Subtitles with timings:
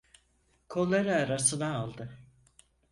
[0.67, 2.17] Kolları arasına aldı.